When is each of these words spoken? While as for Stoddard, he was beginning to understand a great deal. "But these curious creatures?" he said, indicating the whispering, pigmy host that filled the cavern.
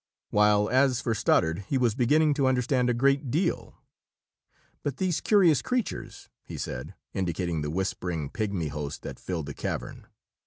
While 0.31 0.67
as 0.67 0.99
for 0.99 1.13
Stoddard, 1.13 1.65
he 1.69 1.77
was 1.77 1.93
beginning 1.93 2.33
to 2.33 2.47
understand 2.47 2.89
a 2.89 2.93
great 2.95 3.29
deal. 3.29 3.75
"But 4.81 4.97
these 4.97 5.21
curious 5.21 5.61
creatures?" 5.61 6.27
he 6.43 6.57
said, 6.57 6.95
indicating 7.13 7.61
the 7.61 7.69
whispering, 7.69 8.31
pigmy 8.31 8.69
host 8.69 9.03
that 9.03 9.19
filled 9.19 9.45
the 9.45 9.53
cavern. 9.53 10.07